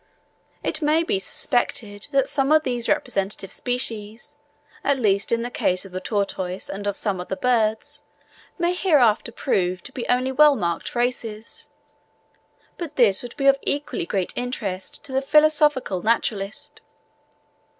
[0.63, 4.35] It may be suspected that some of these representative species,
[4.83, 8.01] at least in the case of the tortoise and of some of the birds,
[8.57, 11.69] may hereafter prove to be only well marked races;
[12.79, 16.81] but this would be of equally great interest to the philosophical naturalist.